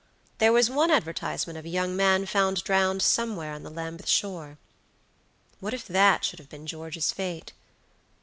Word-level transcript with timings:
There 0.39 0.51
was 0.51 0.67
one 0.67 0.89
advertisement 0.89 1.59
of 1.59 1.65
a 1.65 1.69
young 1.69 1.95
man 1.95 2.25
found 2.25 2.63
drowned 2.63 3.03
somewhere 3.03 3.53
on 3.53 3.61
the 3.61 3.69
Lambeth 3.69 4.07
shore. 4.07 4.57
What 5.59 5.75
if 5.75 5.85
that 5.87 6.25
should 6.25 6.39
have 6.39 6.49
been 6.49 6.65
George's 6.65 7.11
fate? 7.11 7.53